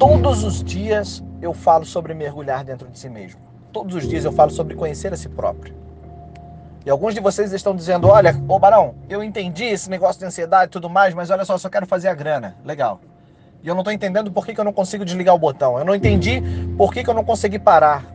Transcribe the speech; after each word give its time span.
Todos 0.00 0.44
os 0.44 0.64
dias 0.64 1.22
eu 1.42 1.52
falo 1.52 1.84
sobre 1.84 2.14
mergulhar 2.14 2.64
dentro 2.64 2.88
de 2.88 2.98
si 2.98 3.06
mesmo. 3.06 3.38
Todos 3.70 3.94
os 3.94 4.08
dias 4.08 4.24
eu 4.24 4.32
falo 4.32 4.50
sobre 4.50 4.74
conhecer 4.74 5.12
a 5.12 5.16
si 5.16 5.28
próprio. 5.28 5.74
E 6.86 6.88
alguns 6.88 7.12
de 7.12 7.20
vocês 7.20 7.52
estão 7.52 7.76
dizendo: 7.76 8.08
olha, 8.08 8.34
ô 8.48 8.58
Barão, 8.58 8.94
eu 9.10 9.22
entendi 9.22 9.64
esse 9.64 9.90
negócio 9.90 10.18
de 10.18 10.24
ansiedade 10.24 10.68
e 10.68 10.72
tudo 10.72 10.88
mais, 10.88 11.12
mas 11.12 11.28
olha 11.28 11.44
só, 11.44 11.58
só 11.58 11.68
quero 11.68 11.84
fazer 11.86 12.08
a 12.08 12.14
grana. 12.14 12.56
Legal. 12.64 12.98
E 13.62 13.68
eu 13.68 13.74
não 13.74 13.82
estou 13.82 13.92
entendendo 13.92 14.32
por 14.32 14.46
que, 14.46 14.54
que 14.54 14.60
eu 14.60 14.64
não 14.64 14.72
consigo 14.72 15.04
desligar 15.04 15.34
o 15.34 15.38
botão. 15.38 15.78
Eu 15.78 15.84
não 15.84 15.94
entendi 15.94 16.42
por 16.78 16.94
que, 16.94 17.04
que 17.04 17.10
eu 17.10 17.14
não 17.14 17.22
consegui 17.22 17.58
parar. 17.58 18.06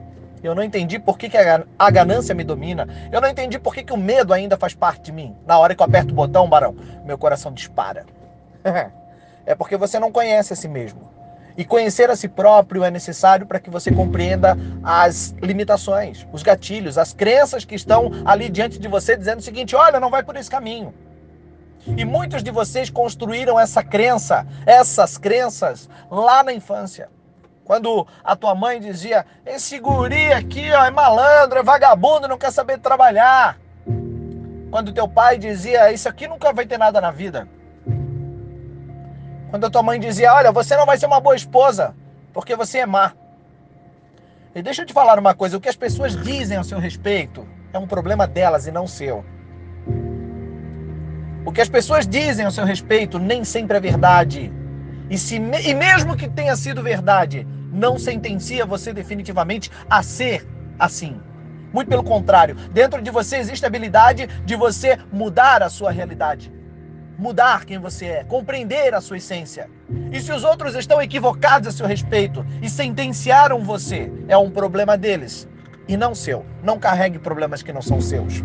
Eu 0.42 0.56
não 0.56 0.64
entendi 0.64 0.98
por 0.98 1.20
que, 1.20 1.30
que 1.30 1.38
a 1.38 1.92
ganância 1.92 2.34
me 2.34 2.44
domina. 2.44 2.88
Eu 3.12 3.22
não 3.22 3.30
entendi 3.30 3.60
por 3.60 3.76
que, 3.76 3.84
que 3.84 3.94
o 3.94 3.98
medo 3.98 4.34
ainda 4.34 4.58
faz 4.58 4.74
parte 4.74 5.04
de 5.04 5.12
mim. 5.12 5.36
Na 5.46 5.60
hora 5.60 5.76
que 5.76 5.84
eu 5.84 5.86
aperto 5.86 6.14
o 6.14 6.16
botão, 6.16 6.50
Barão, 6.50 6.76
meu 7.06 7.16
coração 7.16 7.54
dispara. 7.54 8.08
é 9.46 9.54
porque 9.54 9.78
você 9.78 10.00
não 10.00 10.12
conhece 10.12 10.52
a 10.52 10.56
si 10.56 10.68
mesmo. 10.68 11.14
E 11.58 11.64
conhecer 11.64 12.10
a 12.10 12.16
si 12.16 12.28
próprio 12.28 12.84
é 12.84 12.92
necessário 12.92 13.46
para 13.46 13.60
que 13.60 13.70
você 13.70 13.90
compreenda 13.92 14.58
as 14.84 15.34
limitações, 15.42 16.28
os 16.34 16.44
gatilhos, 16.44 16.98
as 16.98 17.14
crenças 17.14 17.64
que 17.64 17.76
estão 17.76 18.12
ali 18.26 18.50
diante 18.50 18.78
de 18.78 18.88
você 18.88 19.16
dizendo 19.16 19.40
o 19.40 19.44
seguinte: 19.44 19.76
olha, 19.76 20.00
não 20.00 20.10
vai 20.10 20.22
por 20.22 20.36
esse 20.36 20.50
caminho. 20.50 20.94
E 21.88 22.04
muitos 22.04 22.44
de 22.44 22.52
vocês 22.52 22.90
construíram 22.90 23.60
essa 23.60 23.84
crença, 23.84 24.46
essas 24.66 25.18
crenças 25.18 25.88
lá 26.10 26.44
na 26.44 26.52
infância. 26.52 27.10
Quando 27.64 28.06
a 28.24 28.36
tua 28.36 28.54
mãe 28.54 28.80
dizia: 28.80 29.26
esse 29.46 29.80
guri 29.80 30.34
aqui 30.34 30.72
ó, 30.72 30.86
é 30.86 30.92
malandro, 30.92 31.60
é 31.60 31.64
vagabundo, 31.64 32.28
não 32.28 32.38
quer 32.38 32.52
saber 32.52 32.80
trabalhar. 32.80 33.58
Quando 34.70 34.92
teu 34.92 35.08
pai 35.08 35.38
dizia: 35.38 35.92
isso 35.92 36.10
aqui 36.10 36.28
nunca 36.28 36.52
vai 36.52 36.66
ter 36.66 36.78
nada 36.78 37.00
na 37.00 37.12
vida. 37.12 37.48
Quando 39.56 39.68
a 39.68 39.70
tua 39.70 39.82
mãe 39.82 39.98
dizia: 39.98 40.34
Olha, 40.34 40.52
você 40.52 40.76
não 40.76 40.86
vai 40.86 40.98
ser 40.98 41.06
uma 41.06 41.22
boa 41.22 41.34
esposa, 41.34 41.96
porque 42.34 42.58
você 42.58 42.80
é 42.80 42.86
má. 42.86 43.14
E 44.54 44.62
deixa 44.62 44.82
eu 44.82 44.86
te 44.86 44.92
falar 44.92 45.18
uma 45.18 45.34
coisa: 45.34 45.56
o 45.56 45.62
que 45.62 45.70
as 45.70 45.78
pessoas 45.78 46.14
dizem 46.14 46.58
a 46.58 46.64
seu 46.66 46.78
respeito 46.78 47.48
é 47.72 47.80
um 47.80 47.88
problema 47.88 48.28
delas 48.28 48.68
e 48.68 48.72
não 48.72 48.86
seu. 48.86 49.24
O 51.46 51.54
que 51.54 51.62
as 51.62 51.70
pessoas 51.70 52.06
dizem 52.06 52.46
a 52.46 52.52
seu 52.52 52.66
respeito 52.66 53.18
nem 53.18 53.46
sempre 53.46 53.78
é 53.78 53.80
verdade. 53.80 54.52
E, 55.10 55.18
se, 55.18 55.36
e 55.36 55.74
mesmo 55.74 56.18
que 56.18 56.28
tenha 56.28 56.58
sido 56.58 56.84
verdade, 56.84 57.48
não 57.72 57.98
sentencia 57.98 58.66
você 58.66 58.92
definitivamente 58.92 59.72
a 59.90 60.04
ser 60.04 60.46
assim. 60.78 61.18
Muito 61.72 61.88
pelo 61.88 62.04
contrário, 62.04 62.56
dentro 62.74 63.02
de 63.02 63.10
você 63.10 63.38
existe 63.38 63.64
a 63.64 63.70
habilidade 63.70 64.28
de 64.44 64.58
você 64.58 65.00
mudar 65.14 65.64
a 65.64 65.70
sua 65.70 65.92
realidade 65.92 66.55
mudar 67.18 67.66
quem 67.66 67.78
você 67.78 68.06
é, 68.06 68.24
compreender 68.24 68.94
a 68.94 69.02
sua 69.02 69.18
essência. 69.18 69.70
E 70.12 70.20
se 70.20 70.32
os 70.32 70.44
outros 70.44 70.76
estão 70.76 71.02
equivocados 71.02 71.68
a 71.68 71.72
seu 71.72 71.86
respeito 71.86 72.46
e 72.62 72.70
sentenciaram 72.70 73.64
você, 73.64 74.12
é 74.28 74.38
um 74.38 74.50
problema 74.50 74.98
deles 74.98 75.48
e 75.88 75.96
não 75.96 76.14
seu. 76.14 76.46
Não 76.64 76.80
carregue 76.80 77.20
problemas 77.20 77.62
que 77.62 77.74
não 77.74 77.82
são 77.82 78.02
seus. 78.02 78.44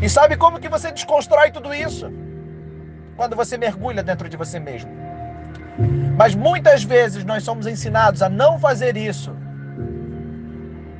E 0.00 0.08
sabe 0.08 0.36
como 0.36 0.60
que 0.60 0.68
você 0.68 0.92
desconstrói 0.92 1.50
tudo 1.50 1.72
isso? 1.72 2.12
Quando 3.16 3.34
você 3.34 3.56
mergulha 3.56 4.02
dentro 4.02 4.28
de 4.28 4.36
você 4.36 4.58
mesmo. 4.58 4.90
Mas 6.16 6.34
muitas 6.34 6.82
vezes 6.82 7.24
nós 7.24 7.42
somos 7.42 7.66
ensinados 7.66 8.22
a 8.22 8.28
não 8.28 8.58
fazer 8.58 8.96
isso. 8.96 9.34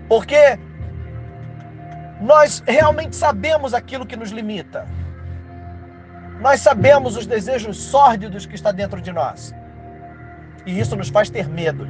Porque 0.08 0.58
nós 2.20 2.62
realmente 2.66 3.16
sabemos 3.16 3.74
aquilo 3.74 4.06
que 4.06 4.16
nos 4.16 4.30
limita. 4.30 4.86
Nós 6.47 6.61
sabemos 6.61 7.16
os 7.16 7.27
desejos 7.27 7.77
sórdidos 7.77 8.47
que 8.47 8.55
está 8.55 8.70
dentro 8.70 9.00
de 9.00 9.11
nós. 9.11 9.52
E 10.64 10.78
isso 10.78 10.94
nos 10.94 11.08
faz 11.08 11.28
ter 11.28 11.48
medo. 11.48 11.89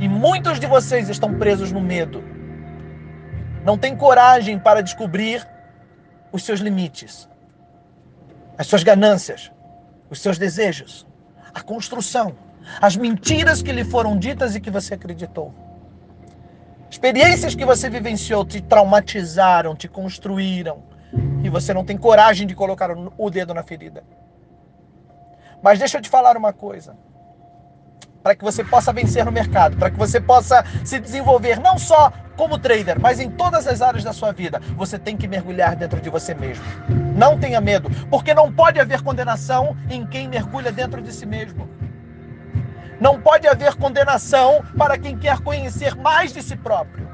E 0.00 0.08
muitos 0.08 0.58
de 0.58 0.66
vocês 0.66 1.08
estão 1.08 1.38
presos 1.38 1.70
no 1.70 1.80
medo. 1.80 2.24
Não 3.64 3.78
têm 3.78 3.94
coragem 3.96 4.58
para 4.58 4.82
descobrir 4.82 5.46
os 6.32 6.42
seus 6.42 6.58
limites, 6.58 7.28
as 8.58 8.66
suas 8.66 8.82
ganâncias, 8.82 9.52
os 10.10 10.20
seus 10.20 10.36
desejos, 10.36 11.06
a 11.54 11.62
construção, 11.62 12.34
as 12.80 12.96
mentiras 12.96 13.62
que 13.62 13.70
lhe 13.70 13.84
foram 13.84 14.18
ditas 14.18 14.56
e 14.56 14.60
que 14.60 14.72
você 14.72 14.94
acreditou. 14.94 15.54
Experiências 16.90 17.54
que 17.54 17.64
você 17.64 17.88
vivenciou 17.88 18.44
te 18.44 18.60
traumatizaram, 18.60 19.76
te 19.76 19.86
construíram, 19.86 20.82
e 21.42 21.48
você 21.48 21.72
não 21.72 21.84
tem 21.84 21.96
coragem 21.96 22.46
de 22.46 22.54
colocar 22.54 22.90
o 22.90 23.30
dedo 23.30 23.54
na 23.54 23.62
ferida. 23.62 24.02
Mas 25.62 25.78
deixa 25.78 25.98
eu 25.98 26.02
te 26.02 26.08
falar 26.08 26.36
uma 26.36 26.52
coisa. 26.52 26.96
Para 28.22 28.34
que 28.34 28.44
você 28.44 28.64
possa 28.64 28.92
vencer 28.92 29.24
no 29.24 29.32
mercado, 29.32 29.76
para 29.76 29.90
que 29.90 29.96
você 29.96 30.20
possa 30.20 30.64
se 30.84 30.98
desenvolver 30.98 31.60
não 31.60 31.78
só 31.78 32.12
como 32.36 32.58
trader, 32.58 33.00
mas 33.00 33.20
em 33.20 33.30
todas 33.30 33.66
as 33.66 33.80
áreas 33.80 34.04
da 34.04 34.12
sua 34.12 34.32
vida, 34.32 34.60
você 34.76 34.98
tem 34.98 35.16
que 35.16 35.26
mergulhar 35.26 35.74
dentro 35.74 36.00
de 36.00 36.10
você 36.10 36.34
mesmo. 36.34 36.64
Não 37.16 37.38
tenha 37.38 37.60
medo, 37.60 37.88
porque 38.08 38.34
não 38.34 38.52
pode 38.52 38.78
haver 38.78 39.02
condenação 39.02 39.76
em 39.88 40.06
quem 40.06 40.28
mergulha 40.28 40.70
dentro 40.70 41.00
de 41.00 41.12
si 41.12 41.26
mesmo. 41.26 41.68
Não 43.00 43.20
pode 43.20 43.46
haver 43.46 43.74
condenação 43.76 44.62
para 44.76 44.98
quem 44.98 45.16
quer 45.16 45.38
conhecer 45.40 45.94
mais 45.94 46.32
de 46.32 46.42
si 46.42 46.56
próprio. 46.56 47.08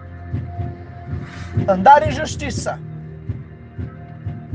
Andar 1.68 2.06
em 2.06 2.10
justiça 2.10 2.78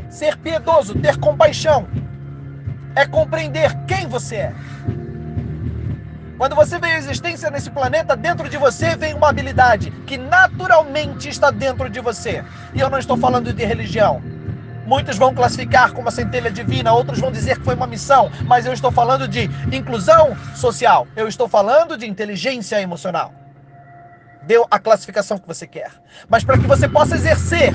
Ser 0.09 0.37
piedoso, 0.37 0.95
ter 0.95 1.17
compaixão, 1.17 1.87
é 2.95 3.05
compreender 3.05 3.73
quem 3.85 4.07
você 4.07 4.35
é. 4.35 4.53
Quando 6.37 6.55
você 6.55 6.79
vem 6.79 6.93
à 6.93 6.97
existência 6.97 7.51
nesse 7.51 7.69
planeta, 7.69 8.15
dentro 8.15 8.47
de 8.47 8.57
você 8.57 8.95
vem 8.95 9.13
uma 9.13 9.29
habilidade 9.29 9.91
que 10.07 10.17
naturalmente 10.17 11.27
está 11.27 11.51
dentro 11.51 11.89
de 11.89 11.99
você. 11.99 12.43
E 12.73 12.79
eu 12.79 12.89
não 12.89 12.97
estou 12.97 13.17
falando 13.17 13.51
de 13.51 13.65
religião. 13.65 14.21
Muitos 14.85 15.17
vão 15.17 15.35
classificar 15.35 15.91
como 15.91 16.07
a 16.07 16.11
centelha 16.11 16.49
divina, 16.49 16.93
outros 16.93 17.19
vão 17.19 17.31
dizer 17.31 17.59
que 17.59 17.65
foi 17.65 17.75
uma 17.75 17.85
missão, 17.85 18.31
mas 18.45 18.65
eu 18.65 18.73
estou 18.73 18.91
falando 18.91 19.27
de 19.27 19.49
inclusão 19.71 20.35
social. 20.55 21.07
Eu 21.15 21.27
estou 21.27 21.47
falando 21.47 21.97
de 21.97 22.07
inteligência 22.07 22.81
emocional. 22.81 23.33
Deu 24.43 24.65
a 24.71 24.79
classificação 24.79 25.37
que 25.37 25.45
você 25.45 25.67
quer. 25.67 25.91
Mas 26.27 26.43
para 26.43 26.57
que 26.57 26.65
você 26.65 26.87
possa 26.87 27.15
exercer 27.15 27.73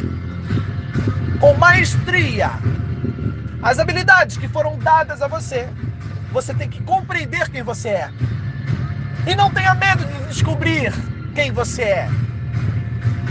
com 1.44 1.53
maestria 1.59 2.53
as 3.62 3.78
habilidades 3.78 4.38
que 4.38 4.49
foram 4.49 4.78
dadas 4.78 5.21
a 5.21 5.28
você. 5.28 5.69
Você 6.32 6.55
tem 6.55 6.71
que 6.71 6.82
compreender 6.82 7.50
quem 7.50 7.62
você 7.62 7.91
é. 7.91 8.10
E 9.27 9.37
não 9.37 9.50
tenha 9.50 9.75
medo 9.75 10.06
de 10.06 10.28
descobrir 10.28 10.91
quem 11.34 11.53
você 11.53 11.83
é. 11.83 12.09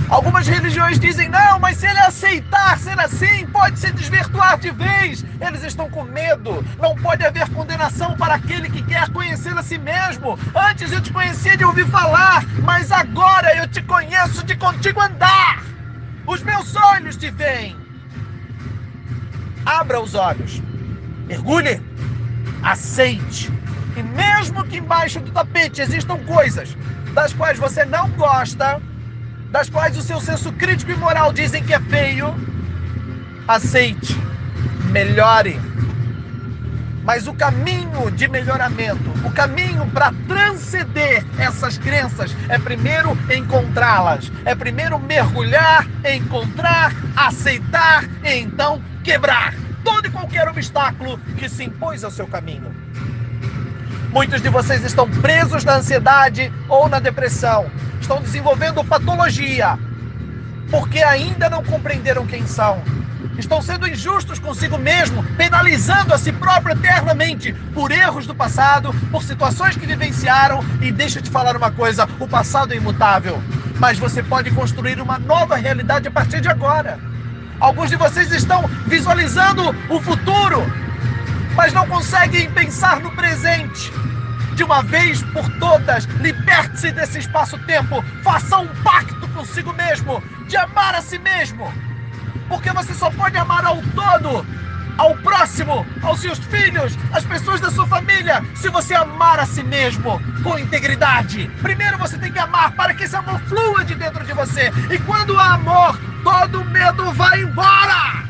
Algumas 0.10 0.48
religiões 0.48 1.00
dizem, 1.00 1.28
não, 1.28 1.58
mas 1.58 1.78
se 1.78 1.88
ele 1.88 1.98
aceitar 2.02 2.78
ser 2.78 3.00
assim, 3.00 3.48
pode 3.48 3.80
se 3.80 3.92
desvirtuar 3.92 4.60
de 4.60 4.70
vez. 4.70 5.26
Eles 5.42 5.64
estão 5.64 5.90
com 5.90 6.04
medo. 6.04 6.64
Não 6.80 6.96
pode 6.96 7.26
haver 7.26 7.50
condenação 7.50 8.16
para 8.16 8.36
aquele 8.36 8.70
que 8.70 8.84
quer 8.84 9.10
conhecer 9.10 9.58
a 9.58 9.64
si 9.64 9.80
mesmo. 9.80 10.38
Antes 10.56 10.92
eu 10.92 11.02
te 11.02 11.12
conhecia 11.12 11.58
de 11.58 11.66
ouvir 11.66 11.88
falar, 11.88 12.46
mas 12.62 12.92
agora 12.92 13.58
eu 13.58 13.68
te 13.68 13.82
conheço 13.82 14.46
de 14.46 14.56
contigo 14.56 15.02
andar. 15.02 15.64
Os 16.28 16.44
meus 16.44 16.76
olhos 16.76 17.18
te 17.18 17.32
veem. 17.32 17.83
Abra 19.66 20.02
os 20.02 20.14
olhos, 20.14 20.62
mergulhe, 21.28 21.82
aceite. 22.64 23.52
E 23.96 24.04
mesmo 24.04 24.64
que 24.66 24.78
embaixo 24.78 25.20
do 25.20 25.32
tapete 25.32 25.82
existam 25.82 26.18
coisas 26.26 26.76
das 27.14 27.34
quais 27.34 27.60
você 27.60 27.86
não 27.86 28.10
gosta, 28.10 28.82
das 29.52 29.70
quais 29.70 29.96
o 29.98 30.02
seu 30.02 30.20
senso 30.20 30.52
crítico 30.54 30.92
e 30.92 30.96
moral 30.96 31.32
dizem 31.32 31.64
que 31.64 31.74
é 31.74 31.80
feio, 31.80 32.34
aceite, 33.48 34.18
melhore. 34.92 35.60
Mas 37.04 37.28
o 37.28 37.34
caminho 37.34 38.10
de 38.12 38.28
melhoramento, 38.28 39.12
o 39.24 39.32
caminho 39.32 39.86
para 39.92 40.14
transcender 40.28 41.24
essas 41.38 41.78
crenças 41.78 42.36
é 42.50 42.58
primeiro 42.58 43.18
encontrá-las, 43.30 44.32
é 44.46 44.56
primeiro 44.56 44.98
mergulhar, 44.98 45.86
encontrar, 46.04 46.94
aceitar 47.16 48.06
e 48.24 48.40
então 48.40 48.82
quebrar 49.04 49.63
todo 49.84 50.08
e 50.08 50.12
qualquer 50.12 50.48
obstáculo 50.48 51.20
que 51.38 51.50
se 51.50 51.64
impôs 51.64 52.04
ao 52.04 52.12
seu 52.12 52.28
caminho. 52.28 52.74
Muitos 54.12 54.42
de 54.42 54.50
vocês 54.50 54.84
estão 54.84 55.10
presos 55.10 55.64
na 55.64 55.78
ansiedade 55.78 56.52
ou 56.70 56.88
na 56.88 57.00
depressão, 57.00 57.66
estão 58.00 58.22
desenvolvendo 58.22 58.84
patologia, 58.84 59.78
porque 60.70 61.00
ainda 61.00 61.50
não 61.50 61.64
compreenderam 61.64 62.26
quem 62.26 62.46
são. 62.46 62.82
Estão 63.38 63.62
sendo 63.62 63.88
injustos 63.88 64.38
consigo 64.38 64.78
mesmo, 64.78 65.24
penalizando 65.36 66.14
a 66.14 66.18
si 66.18 66.32
próprio 66.32 66.76
eternamente 66.76 67.54
por 67.74 67.92
erros 67.92 68.28
do 68.28 68.36
passado, 68.36 68.94
por 69.12 69.24
situações 69.24 69.76
que 69.76 69.88
vivenciaram. 69.88 70.64
E 70.80 70.92
deixa 70.92 71.18
eu 71.18 71.24
te 71.24 71.32
falar 71.32 71.58
uma 71.58 71.72
coisa: 71.72 72.08
o 72.20 72.28
passado 72.28 72.74
é 72.74 72.78
imutável, 72.78 73.42
mas 73.80 73.98
você 73.98 74.22
pode 74.22 74.52
construir 74.52 75.02
uma 75.02 75.18
nova 75.18 75.56
realidade 75.56 76.08
a 76.08 76.12
partir 76.12 76.42
de 76.42 76.48
agora. 76.48 77.00
Alguns 77.64 77.90
de 77.90 77.96
vocês 77.96 78.30
estão 78.30 78.68
visualizando 78.88 79.74
o 79.90 80.02
futuro, 80.02 80.62
mas 81.56 81.72
não 81.72 81.88
conseguem 81.88 82.52
pensar 82.52 83.00
no 83.00 83.10
presente. 83.12 83.90
de 84.54 84.64
uma 84.64 84.84
vez 84.84 85.24
por 85.32 85.50
todas. 85.60 86.04
Liberte-se 86.20 86.92
desse 86.92 87.20
espaço-tempo. 87.20 88.04
Faça 88.22 88.58
um 88.58 88.68
pacto 88.84 89.28
consigo 89.30 89.74
mesmo 89.74 90.22
de 90.46 90.58
amar 90.58 90.94
a 90.94 91.02
si 91.02 91.18
mesmo. 91.18 91.74
Porque 92.50 92.70
você 92.72 92.94
só 92.94 93.10
pode 93.10 93.38
amar 93.38 93.66
ao 93.66 93.82
todo 93.96 94.46
ao 94.98 95.16
próximo, 95.18 95.88
aos 96.04 96.20
seus 96.20 96.38
filhos, 96.38 96.96
às 97.12 97.26
pessoas 97.26 97.60
da 97.60 97.72
sua 97.72 97.88
família, 97.88 98.44
se 98.54 98.70
você 98.70 98.94
amar 98.94 99.40
a 99.40 99.46
si 99.46 99.64
mesmo 99.64 100.22
com 100.44 100.60
integridade. 100.60 101.50
Primeiro 101.62 101.98
você 101.98 102.18
tem 102.18 102.32
que 102.32 102.38
amar 102.38 102.74
para 102.74 102.94
que 102.94 103.06
esse 103.06 103.16
amor 103.16 103.40
flua 103.48 103.84
de 103.84 103.96
dentro 103.96 104.24
de 104.24 104.34
você. 104.34 104.72
E 104.92 105.00
quando 105.00 105.40
há 105.40 105.54
amor, 105.54 106.00
todo 106.24 106.64
medo 106.66 107.12
vai 107.14 107.42
embora. 107.42 108.24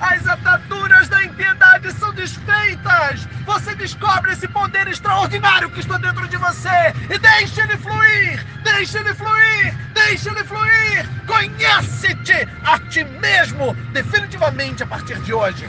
As 0.00 0.26
ataduras 0.28 1.08
da 1.08 1.24
impiedade 1.24 1.92
são 1.94 2.12
desfeitas. 2.12 3.26
Você 3.44 3.74
descobre 3.74 4.32
esse 4.32 4.46
poder 4.46 4.86
extraordinário 4.86 5.70
que 5.70 5.80
está 5.80 5.98
dentro 5.98 6.28
de 6.28 6.36
você 6.36 6.94
e 7.10 7.18
deixe 7.18 7.60
ele 7.60 7.76
fluir, 7.78 8.44
deixe 8.62 8.98
ele 8.98 9.12
fluir, 9.14 9.74
deixe 9.94 10.28
ele 10.28 10.44
fluir. 10.44 11.08
Conhece-te 11.26 12.48
a 12.64 12.78
ti 12.78 13.02
mesmo 13.04 13.74
definitivamente 13.92 14.82
a 14.84 14.86
partir 14.86 15.18
de 15.20 15.32
hoje. 15.32 15.68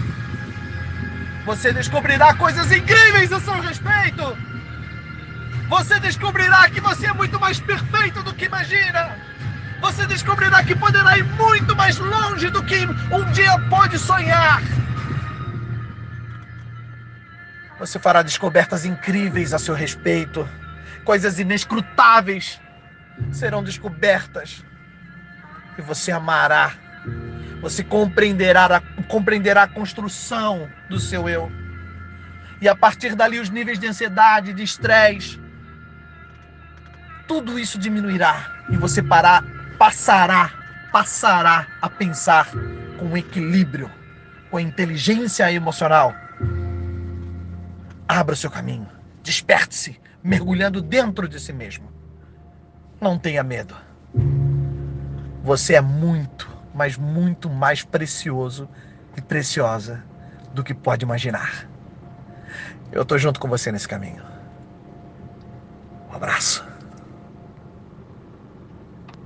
Você 1.45 1.73
descobrirá 1.73 2.35
coisas 2.35 2.71
incríveis 2.71 3.31
a 3.33 3.39
seu 3.39 3.59
respeito. 3.61 4.37
Você 5.69 5.99
descobrirá 5.99 6.69
que 6.69 6.81
você 6.81 7.07
é 7.07 7.13
muito 7.13 7.39
mais 7.39 7.59
perfeito 7.59 8.21
do 8.21 8.33
que 8.33 8.45
imagina 8.45 9.28
você 9.79 10.05
descobrirá 10.07 10.63
que 10.63 10.75
poderá 10.75 11.17
ir 11.17 11.23
muito 11.23 11.75
mais 11.75 11.97
longe 11.97 12.49
do 12.49 12.63
que 12.63 12.85
um 12.85 13.31
dia 13.31 13.57
pode 13.69 13.97
sonhar. 13.97 14.61
Você 17.79 17.97
fará 17.97 18.21
descobertas 18.21 18.83
incríveis 18.85 19.53
a 19.53 19.59
seu 19.59 19.73
respeito, 19.73 20.47
coisas 21.05 21.39
inescrutáveis 21.39 22.61
serão 23.31 23.63
descobertas 23.63 24.63
e 25.77 25.81
você 25.81 26.11
amará. 26.11 26.73
Você 27.61 27.83
compreenderá 27.83 28.65
a, 28.77 29.03
compreenderá 29.03 29.63
a 29.63 29.67
construção 29.67 30.69
do 30.89 30.99
seu 30.99 31.27
eu. 31.27 31.51
E 32.61 32.67
a 32.67 32.75
partir 32.75 33.15
dali, 33.15 33.39
os 33.39 33.49
níveis 33.49 33.79
de 33.79 33.87
ansiedade, 33.87 34.53
de 34.53 34.63
estresse, 34.63 35.39
tudo 37.27 37.57
isso 37.57 37.77
diminuirá 37.77 38.65
e 38.69 38.75
você 38.75 39.01
parar, 39.01 39.43
passará, 39.79 40.51
passará 40.91 41.65
a 41.81 41.89
pensar 41.89 42.51
com 42.99 43.15
equilíbrio, 43.15 43.89
com 44.51 44.59
inteligência 44.59 45.49
emocional. 45.53 46.13
Abra 48.05 48.33
o 48.33 48.37
seu 48.37 48.51
caminho, 48.51 48.89
desperte-se, 49.23 49.97
mergulhando 50.21 50.81
dentro 50.81 51.29
de 51.29 51.39
si 51.39 51.53
mesmo. 51.53 51.89
Não 52.99 53.17
tenha 53.17 53.41
medo. 53.41 53.73
Você 55.43 55.75
é 55.75 55.81
muito, 55.81 56.49
mas 56.73 56.97
muito 56.97 57.49
mais 57.49 57.81
precioso 57.81 58.69
e 59.15 59.21
preciosa 59.21 60.03
do 60.53 60.61
que 60.61 60.73
pode 60.73 61.05
imaginar. 61.05 61.69
Eu 62.91 63.03
estou 63.03 63.17
junto 63.17 63.39
com 63.39 63.47
você 63.47 63.71
nesse 63.71 63.87
caminho. 63.87 64.23
Um 66.11 66.15
abraço. 66.15 66.68